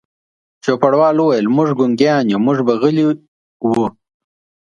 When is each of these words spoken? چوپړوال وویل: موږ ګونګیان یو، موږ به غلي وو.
چوپړوال 0.63 1.15
وویل: 1.17 1.45
موږ 1.55 1.69
ګونګیان 1.79 2.25
یو، 2.31 2.39
موږ 2.45 2.57
به 2.67 2.73
غلي 2.81 3.03
وو. 3.69 3.87